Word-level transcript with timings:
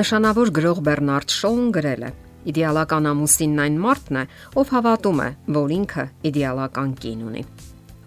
Նշանավոր 0.00 0.48
գրող 0.56 0.78
Բեռնարդ 0.86 1.32
Շոուն 1.34 1.64
գրել 1.76 2.04
է. 2.06 2.10
Իդեալական 2.48 3.08
ամուսինն 3.10 3.58
այն 3.64 3.74
մարդն 3.82 4.18
է, 4.20 4.22
ով 4.56 4.70
հավատում 4.72 5.18
է, 5.20 5.26
որ 5.56 5.74
ինքը 5.76 6.04
իդեալական 6.30 6.94
կին 7.02 7.24
ունի։ 7.28 7.42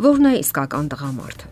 Որն 0.05 0.30
է 0.30 0.32
իսկական 0.40 0.90
տղամարդը։ 0.94 1.52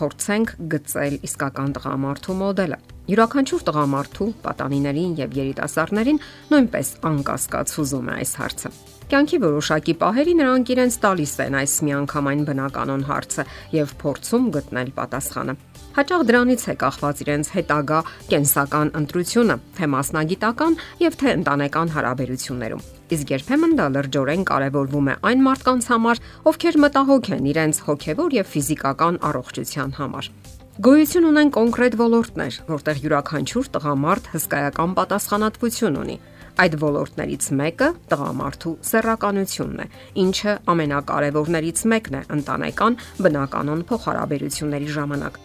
Փորձենք 0.00 0.52
գծել 0.74 1.16
իսկական 1.30 1.72
տղամարդու 1.78 2.36
մոդելը։ 2.42 2.78
Յուրաքանչյուր 3.14 3.64
տղամարդու 3.70 4.28
պատանիներին 4.44 5.16
եւ 5.22 5.40
երիտասարդներին 5.40 6.22
նույնպես 6.52 6.92
անկասկած 7.10 7.74
հուզում 7.80 8.10
է 8.10 8.18
այս 8.20 8.34
հարցը։ 8.40 8.74
Կյանքի 9.10 9.38
որոշակի 9.48 9.94
պահերի 10.04 10.34
նրանք 10.44 10.74
իրենց 10.76 11.00
տալիս 11.08 11.34
են 11.46 11.56
այս 11.64 11.80
միանգամայն 11.88 12.44
բնականon 12.50 13.08
հարցը 13.08 13.48
եւ 13.80 13.96
փորձում 14.04 14.52
գտնել 14.60 14.92
պատասխանը։ 15.00 15.56
Հաճախ 15.90 16.20
դրանից 16.28 16.64
է 16.70 16.74
կախված 16.78 17.20
իրենց 17.24 17.48
հետագա 17.50 17.98
կենսական 18.30 18.90
ընտրությունը, 19.00 19.56
թե 19.74 19.86
մասնագիտական 19.90 20.76
եւ 21.02 21.16
թե 21.18 21.32
ընտանեկան 21.40 21.90
հարաբերություններում։ 21.96 22.84
Իսկ 23.10 23.32
երբեմն 23.34 23.74
դա 23.80 23.86
լրջորեն 23.96 24.44
կարևորվում 24.50 25.10
է 25.10 25.16
այն 25.30 25.42
մարդկանց 25.50 25.88
համար, 25.90 26.22
ովքեր 26.46 26.78
մտահոգ 26.86 27.30
են 27.34 27.50
իրենց 27.50 27.82
հոգեվոր 27.90 28.38
եւ 28.38 28.50
ֆիզիկական 28.54 29.20
առողջության 29.30 29.90
համար։ 29.98 30.30
Գոյություն 30.80 31.26
ունեն 31.26 31.50
կոնկրետ 31.58 31.94
ոլորտներ, 32.00 32.54
որտեղ 32.70 33.00
յուրաքանչյուր 33.04 33.66
տղամարդ 33.74 34.30
հսկայական 34.30 34.94
պատասխանատվություն 35.00 35.98
ունի։ 36.06 36.16
Այդ 36.60 36.74
ոլորտներից 36.80 37.44
մեկը 37.60 37.88
տղամարդու 38.14 38.74
սեռականությունն 38.90 39.84
է, 39.84 39.86
ինչը 40.24 40.56
ամենակարևորներից 40.70 41.86
մեկն 41.94 42.18
է 42.20 42.24
ընտանեկան 42.38 42.98
բնականon 43.26 43.86
փոխհարաբերությունների 43.90 44.92
ժամանակ։ 45.00 45.40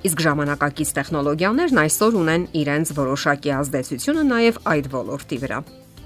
Իսկ 0.00 0.20
ժամանակակից 0.24 0.90
տեխնոլոգիաներն 0.96 1.80
այսօր 1.82 2.14
ունեն 2.20 2.44
իրենց 2.56 2.92
որոշակի 2.96 3.50
ազդեցությունը 3.58 4.22
նաև 4.30 4.60
այդ 4.72 4.86
ոլորտի 4.94 5.38
վրա։ 5.44 5.58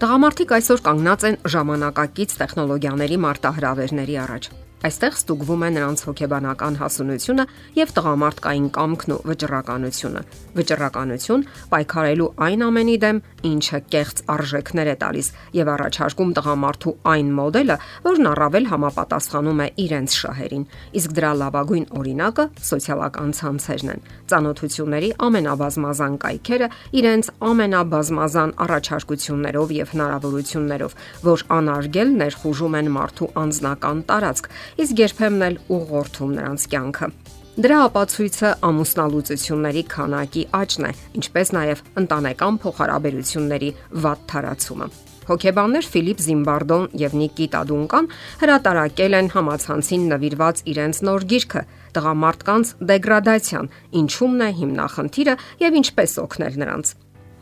Տղամարդիկ 0.03 0.55
այսօր 0.59 0.81
կանգնած 0.89 1.27
են 1.29 1.37
ժամանակակից 1.55 2.35
տեխնոլոգիաների 2.41 3.19
մարտահրավերների 3.25 4.17
առաջ։ 4.25 4.49
Այստեղ 4.85 5.15
ստուգվում 5.17 5.63
է 5.65 5.69
նրանց 5.73 6.01
հոգեբանական 6.05 6.75
հասունությունը 6.77 7.45
եւ 7.79 7.93
տղամարդկային 7.97 8.65
կամքն 8.75 9.13
ու 9.15 9.23
վճռականությունը։ 9.31 10.23
Վճռականություն 10.59 11.45
պայքարելու 11.73 12.27
այն 12.45 12.65
ամենի 12.67 12.97
դեմ, 13.05 13.21
ինչը 13.49 13.81
կեղծ 13.95 14.21
արժեքներ 14.35 14.91
է 14.93 14.97
տալիս 15.01 15.31
եւ 15.57 15.71
առաջարկում 15.75 16.35
տղամարդու 16.37 16.93
այն 17.15 17.31
մոդելը, 17.39 17.77
որն 18.05 18.29
առավել 18.35 18.69
համապատասխանում 18.75 19.63
է 19.65 19.69
իրենց 19.85 20.19
շահերին։ 20.21 20.69
Իսկ 21.01 21.17
դրա 21.17 21.33
լավագույն 21.41 21.87
օրինակը 22.05 22.45
սոցիալական 22.69 23.35
ցանցերն 23.41 23.95
են։ 23.95 24.05
Ծանոթությունների 24.35 25.11
ամենաբազմազան 25.25 26.15
կայքերը 26.29 26.69
իրենց 27.01 27.33
ամենաբազմազան 27.55 28.55
առաջարկություններով 28.69 29.75
եւ 29.81 29.95
հնարավորություններով, 29.95 30.97
որ 31.25 31.47
անարգել 31.57 32.15
ներխուժում 32.21 32.79
են 32.85 32.93
մարդու 32.95 33.33
անձնական 33.45 34.05
տարածք 34.13 34.53
իսկ 34.83 35.01
երբեմն 35.05 35.47
էլ 35.49 35.57
ուղղորդում 35.77 36.35
նրանց 36.39 36.67
կյանքը։ 36.75 37.09
Դրա 37.55 37.77
ապացույցը 37.87 38.49
ամուսնալուծությունների 38.67 39.83
քանակի 39.95 40.41
աճն 40.59 40.87
է, 40.89 40.93
ինչպես 41.21 41.53
նաև 41.55 41.83
ընտանեկան 42.03 42.57
փոխհարաբերությունների 42.65 43.69
վատ 44.05 44.25
թարացումը։ 44.33 44.89
Հոկեբաններ 45.29 45.87
Ֆիլիպ 45.95 46.19
Զիմբարդոն 46.25 46.89
եւ 47.01 47.15
Նիկիտա 47.21 47.63
Դունկան 47.71 48.11
հրատարակել 48.43 49.17
են 49.21 49.31
համացանցին 49.37 50.05
նվիրված 50.11 50.61
իրենց 50.75 51.01
նոր 51.09 51.27
գիրքը 51.33 51.63
Տղամարդկանց 51.95 52.75
դեգրադացիան, 52.91 53.73
ինչումն 54.03 54.45
է 54.45 54.51
հիմնախնդիրը 54.61 55.39
եւ 55.65 55.81
ինչպես 55.85 56.19
օգնել 56.27 56.61
նրանց։ 56.65 56.95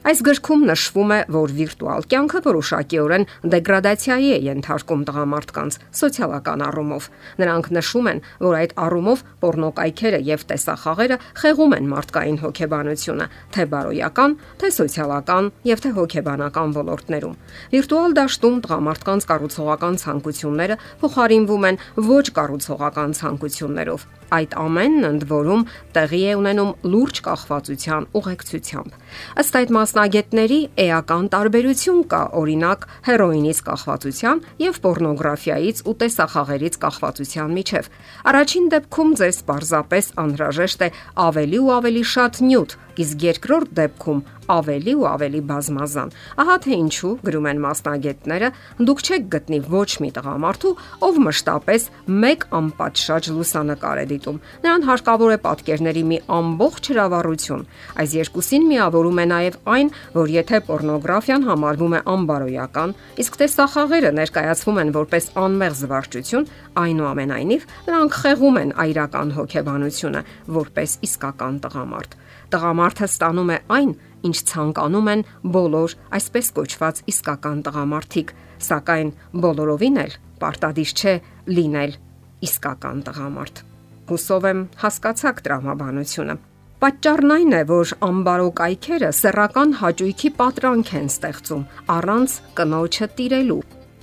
Այս 0.03 0.19
գրքում 0.27 0.63
նշվում 0.67 1.13
է, 1.15 1.17
որ 1.31 1.53
վիրտուալ 1.55 2.07
կյանքը 2.11 2.39
որոշակիորեն 2.43 3.25
դեգրադացիայի 3.53 4.31
է 4.35 4.39
ենթարկում 4.49 5.03
տղամարդկանց 5.07 5.77
սոցիալական 5.99 6.65
առումով։ 6.67 7.05
Նրանք 7.39 7.69
նշում 7.77 8.09
են, 8.11 8.23
որ 8.43 8.57
այդ 8.59 8.75
առումով 8.83 9.23
պորնոկայքերը 9.45 10.21
եւ 10.27 10.43
տեսախաղերը 10.51 11.19
խեղում 11.39 11.77
են 11.79 11.87
մարդկային 11.93 12.41
հոգեբանությունը, 12.43 13.29
թե 13.55 13.67
բարոյական, 13.77 14.35
թե 14.59 14.73
սոցիալական 14.83 15.53
եւ 15.71 15.85
թե 15.87 15.95
հոգեբանական 16.03 16.75
ոլորտներում։ 16.83 17.39
Վիրտուալ 17.77 18.19
դաշտում 18.19 18.59
տղամարդկանց 18.67 19.29
կառուցողական 19.31 20.03
ցանկությունները 20.03 20.81
փոխարինվում 21.05 21.71
են 21.71 21.81
ոչ 22.11 22.27
կառուցողական 22.43 23.17
ցանկություններով 23.23 24.11
այդ 24.39 24.57
ամենն 24.63 25.07
ընդ 25.09 25.25
որում 25.33 25.63
տեղի 25.97 26.21
է 26.33 26.35
ունենում 26.41 26.71
լուրջ 26.93 27.21
կախվածության 27.27 28.07
ուղեկցությամբ։ 28.19 28.97
Ըստ 29.43 29.59
այդ 29.61 29.73
մասնագետների 29.77 30.61
էական 30.87 31.27
տարբերություն 31.33 32.01
կա 32.13 32.23
օրինակ 32.43 32.87
հերոինից 33.09 33.59
կախվածության 33.69 34.43
եւ 34.63 34.79
պորնոգրաֆիայից 34.87 35.83
ու 35.83 35.97
տեսախաղերից 36.03 36.79
կախվածության 36.87 37.57
միջև։ 37.59 37.91
Առաջին 38.33 38.71
դեպքում 38.73 39.11
ձեզ 39.23 39.43
պարզապես 39.53 40.13
անհրաժեշտ 40.23 40.87
է 40.87 40.89
ավելի 41.29 41.59
ու 41.63 41.73
ավելի 41.77 42.05
շատ 42.13 42.41
նյութ, 42.49 42.77
իսկ 43.03 43.27
երկրորդ 43.33 43.77
դեպքում 43.79 44.25
ավելի 44.53 44.95
ու 45.01 45.07
ավելի 45.13 45.41
բազմազան։ 45.49 46.13
Ահա 46.43 46.57
թե 46.65 46.73
ինչու 46.83 47.13
գրում 47.27 47.47
են 47.53 47.61
մասնագետները, 47.63 48.49
դուք 48.89 49.03
չեք 49.07 49.29
գտնի 49.33 49.61
ոչ 49.73 49.91
մի 50.03 50.11
տղամարդու, 50.19 50.73
ով 51.09 51.21
մշտապես 51.27 51.87
մեկ 52.23 52.47
անպատշաճ 52.61 53.31
լուսանկար 53.37 54.03
է 54.03 54.07
դիտում։ 54.23 54.39
Նրան 54.63 54.85
հարկավոր 54.87 55.33
է 55.33 55.39
պատկերների 55.43 56.03
մի 56.07 56.19
ամբողջ 56.37 56.89
հրավառություն։ 56.93 57.65
Այս 58.03 58.15
երկուսին 58.19 58.67
միավորում 58.71 59.19
է 59.23 59.27
նաև 59.33 59.57
այն, 59.73 59.91
որ 60.15 60.33
եթե 60.33 60.61
պորնոգրաֆիան 60.69 61.47
համարվում 61.49 61.97
է 61.99 62.01
անբարոյական, 62.13 62.95
իսկ 63.23 63.39
տեսախաղերը 63.43 64.13
ներկայացվում 64.23 64.81
են 64.83 64.93
որպես 64.97 65.25
անմեղ 65.43 65.77
զվարճություն, 65.83 66.49
այնուամենայնիվ 66.83 67.67
նրանք 67.89 68.17
խեղում 68.23 68.61
են 68.63 68.75
այրական 68.83 69.35
հոգեբանությունը 69.37 70.23
որպես 70.63 70.91
իսկական 71.09 71.59
տղամարդ։ 71.67 72.17
Տղամարդը 72.53 73.07
ստանում 73.13 73.53
է 73.53 73.59
այն, 73.73 73.93
ինչ 74.23 74.39
ցանկանում 74.53 75.11
են 75.13 75.25
բոլոր 75.57 75.97
այսպես 76.21 76.53
կոչված 76.59 77.03
իսկական 77.13 77.65
տղամարդիկ, 77.67 78.35
սակայն 78.63 79.13
բոլորովին 79.43 80.01
էլ 80.05 80.17
պարտադիր 80.43 80.95
չէ 81.01 81.19
լինել 81.59 81.99
իսկական 82.47 83.05
տղամարդ։ 83.09 83.72
Հուսով 84.11 84.47
եմ 84.51 84.63
հասկացաք 84.83 85.45
տրամաբանությունը։ 85.47 86.35
Պատճառն 86.83 87.33
այն 87.37 87.53
է, 87.55 87.61
որ 87.69 87.91
ամբարո 88.03 88.47
կայքերը 88.59 89.11
սեռական 89.15 89.75
հաճույքի 89.79 90.31
պատրանք 90.41 90.89
են 90.99 91.07
ստեղծում 91.13 91.63
առանց 91.97 92.35
կնոջը 92.59 93.09
տիրելու։ 93.21 93.59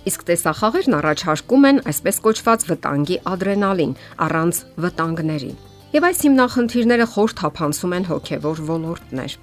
Իսկ 0.10 0.24
տեսախաղերն 0.30 0.96
առաջարկում 1.00 1.68
են 1.70 1.82
այսպես 1.92 2.22
կոչված 2.30 2.64
վտանգի 2.70 3.18
ադրենալին 3.34 3.94
առանց 4.30 4.62
վտանգների։ 4.86 5.52
Եվ 5.90 6.08
այս 6.10 6.24
հիմնախնդիրները 6.30 7.10
խոր 7.20 7.36
թափանցում 7.44 7.96
են 8.00 8.08
հոգևոր 8.14 8.64
ոլորտներ։ 8.70 9.36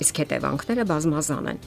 Իսկ 0.00 0.20
հետևանքները 0.24 0.84
բազմազան 0.90 1.50
են։ 1.52 1.60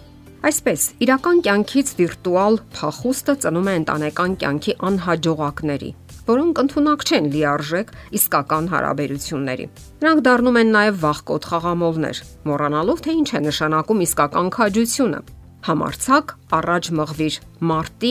Այսպես, 0.43 0.81
իրական 1.05 1.37
կյանքից 1.45 1.91
վիրտուալ 1.99 2.57
փախուստը 2.75 3.35
ծնում 3.45 3.67
է 3.69 3.75
ընտանեկան 3.83 4.33
կյանքի 4.41 4.73
անհաջողակների, 4.89 5.91
որոնք 6.29 6.63
ընդունակ 6.63 7.05
չեն 7.09 7.29
լիարժեք 7.35 7.93
իսկական 8.19 8.71
հարաբերությունների։ 8.73 9.69
Նրանք 10.03 10.25
դառնում 10.29 10.59
են 10.63 10.75
նաև 10.77 10.99
վախկոտ 11.03 11.47
խաղամոլներ, 11.51 12.25
մոռանալով 12.47 13.03
թե 13.03 13.15
ինչ 13.19 13.29
է 13.33 13.41
նշանակում 13.51 14.03
իսկական 14.07 14.53
քաջությունը 14.57 15.23
Համարցակ 15.63 16.31
առաջ 16.53 16.87
մղվիր 16.99 17.35
մարտի 17.63 18.09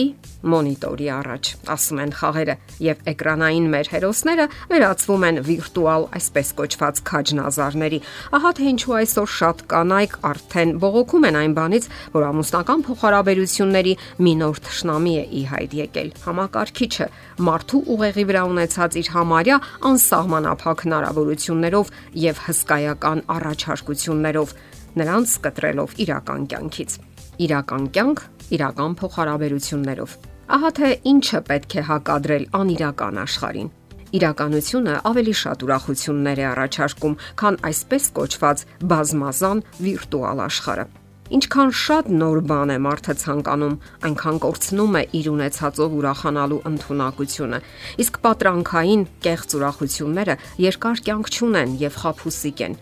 մոնիտորի 0.49 1.07
առաջ, 1.13 1.49
ասում 1.69 1.99
են 2.03 2.13
խաղերը, 2.17 2.55
եւ 2.83 3.03
էկրանային 3.11 3.67
մեր 3.73 3.89
հերոսները 3.93 4.47
վերածվում 4.71 5.25
են 5.27 5.37
վիրտուալ 5.47 6.07
այսպես 6.17 6.49
կոչված 6.57 7.01
քաջնազարների։ 7.09 7.99
Ահա 8.37 8.51
թե 8.57 8.65
ինչու 8.73 8.95
այսօր 8.97 9.29
շատ 9.37 9.63
կանայք 9.73 10.17
արդեն 10.33 10.73
բողոքում 10.83 11.27
են 11.29 11.39
այն 11.43 11.55
բանից, 11.61 11.87
որ 12.17 12.27
ամուսնական 12.33 12.83
փոխհարաբերությունների 12.89 13.95
մի 14.25 14.33
նոր 14.41 14.61
ճշնամի 14.67 15.13
է 15.13 15.23
ի 15.23 15.45
հայտ 15.53 15.77
եկել։ 15.83 16.11
Համակարգիչը 16.25 17.07
մարդու 17.53 17.83
ուղեղի 17.93 18.27
վրա 18.33 18.43
ունեցած 18.49 18.99
իր 19.03 19.13
համարյա 19.13 19.57
անսահմանափակ 19.93 20.85
հնարավորություններով 20.89 21.95
եւ 22.23 22.45
հսկայական 22.49 23.25
առաջարկություններով 23.37 24.55
նրանց 24.99 25.39
կտրելով 25.47 25.97
իրական 26.05 26.47
կյանքից 26.53 27.01
իրական 27.41 27.87
կյանք, 27.93 28.19
իրական 28.53 28.95
փոխհարաբերություններով։ 28.99 30.15
Ահա 30.53 30.71
թե 30.77 30.89
ինչը 31.11 31.39
պետք 31.49 31.75
է 31.79 31.83
հակադրել 31.89 32.43
անիրական 32.59 33.21
աշխարհին։ 33.23 33.69
Իրականությունը 34.13 34.95
ավելի 35.09 35.33
շատ 35.41 35.63
ուրախություններ 35.65 36.41
է 36.43 36.45
առաջարկում, 36.53 37.15
քան 37.41 37.55
այսպես 37.69 38.03
կոչված 38.19 38.65
բազմազան 38.91 39.63
վիրտուալ 39.85 40.43
աշխարհը։ 40.43 40.85
Ինչքան 41.33 41.69
շատ 41.81 42.09
նոր 42.13 42.39
բան 42.45 42.71
է 42.73 42.77
մարդը 42.83 43.13
ցանկանում, 43.23 43.77
այնքան 44.05 44.37
կորցնում 44.43 44.97
է 44.99 45.03
իր 45.17 45.29
ունեցածով 45.33 45.95
ուրախանալու 45.97 46.63
ընտունակությունը։ 46.69 47.59
Իսկ 48.03 48.19
պատրանքային 48.27 49.05
կեղծ 49.25 49.55
ուրախությունները 49.57 50.35
երկար 50.67 51.01
կյանք 51.07 51.31
չունեն 51.33 51.77
եւ 51.81 51.97
խափուսիկ 52.03 52.67
են 52.67 52.77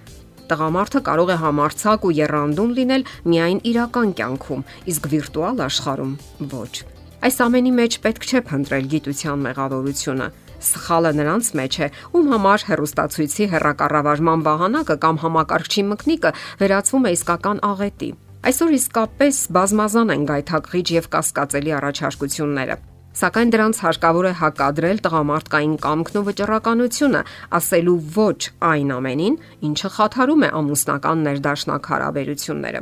տղամարդը 0.51 1.01
կարող 1.07 1.31
է 1.31 1.38
համարցակ 1.42 2.07
ու 2.07 2.13
երանդուն 2.21 2.71
լինել 2.77 3.06
միայն 3.31 3.59
իրական 3.71 4.09
կյանքում, 4.19 4.65
իսկ 4.92 5.09
վիրտուալ 5.12 5.63
աշխարհում 5.71 6.13
ոչ։ 6.51 6.74
Այս 7.21 7.36
ամենի 7.45 7.71
մեջ 7.77 7.98
պետք 8.01 8.24
չէ 8.27 8.39
փնտրել 8.50 8.86
գիտության 8.92 9.44
մեղավորությունը։ 9.45 10.27
Սխալը 10.62 11.12
նրանց 11.18 11.48
մեջ 11.57 11.77
է, 11.81 11.88
ում 12.18 12.27
համար 12.33 12.65
հերոստացույցի 12.69 13.48
հերակառավարման 13.53 14.45
վահանակը 14.45 14.98
կամ 15.06 15.21
համակարգչի 15.25 15.86
մկնիկը 15.89 16.33
վերածվում 16.62 17.07
է 17.09 17.13
իսկական 17.18 17.63
աղետի։ 17.71 18.12
Այսօր 18.51 18.77
իսկապես 18.77 19.42
բազմազան 19.57 20.15
են 20.18 20.30
գայթակղիչ 20.31 20.88
եւ 20.98 21.12
կասկածելի 21.18 21.77
առաջարկությունները։ 21.81 22.81
Սակայն 23.12 23.50
դրանց 23.52 23.80
հարկավոր 23.84 24.25
է 24.30 24.31
հակադրել 24.40 25.00
տղամարդկային 25.04 25.74
կամքն 25.84 26.19
ու 26.19 26.25
վճռականությունը, 26.28 27.22
ասելու 27.58 27.96
ոչ 28.16 28.40
այն 28.72 28.94
ամենին, 28.96 29.36
ինչը 29.68 29.90
խաթարում 29.96 30.46
է 30.48 30.50
ամուսնական 30.62 31.25
ներդաշնակ 31.28 31.90
հարաբերությունները։ 31.92 32.81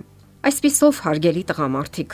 Այսպիսով, 0.50 1.00
հարգելի 1.06 1.44
տղամարդիկ, 1.50 2.14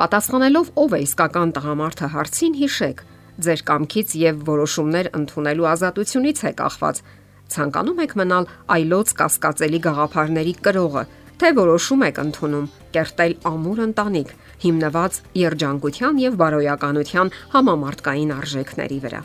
պատասխանելով 0.00 0.68
ով 0.84 0.92
է 0.96 1.00
իսկական 1.06 1.54
տղամարդը 1.56 2.10
հարցին 2.12 2.54
հիշեք, 2.60 3.00
ձեր 3.40 3.64
կամքից 3.70 4.14
եւ 4.20 4.44
որոշումներ 4.50 5.10
ընդունելու 5.16 5.68
ազատությունից 5.70 6.44
է 6.44 6.52
կախված։ 6.60 7.02
Ցանկանում 7.50 8.00
եք 8.04 8.12
մնալ 8.20 8.44
այլոց 8.76 9.12
կասկածելի 9.20 9.80
գաղափարների 9.88 10.54
կրողը, 10.60 11.02
թե 11.40 11.50
որոշում 11.56 12.06
եք 12.10 12.20
ընդունում. 12.20 12.70
կերտել 12.94 13.34
ամուր 13.50 13.78
ընտանիք, 13.86 14.30
հիմնված 14.64 15.18
երջանկության 15.40 16.18
եւ 16.20 16.38
բարոյականության 16.40 17.30
համամարտկային 17.54 18.32
արժեքների 18.36 18.98
վրա։ 19.04 19.20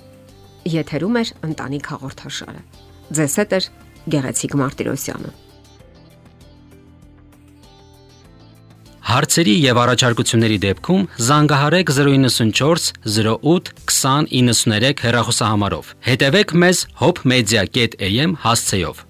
Եթերում 0.75 1.17
է 1.21 1.23
ընտանիք 1.50 1.89
հաղորդաշարը։ 1.94 2.62
Ձեզ 3.15 3.33
հետ 3.41 3.57
է 3.57 3.59
Գեղեցիկ 4.15 4.56
Մարտիրոսյանը։ 4.62 5.31
Հարցերի 9.06 9.53
եւ 9.62 9.77
առաջարկությունների 9.81 10.56
դեպքում 10.63 11.03
զանգահարեք 11.27 11.91
094 11.97 12.88
08 13.06 13.69
2093 13.94 15.03
հեռախոսահամարով։ 15.06 15.91
Հետևեք 16.09 16.56
մեզ 16.65 16.81
hopmedia.am 17.01 18.39
հասցեով։ 18.45 19.06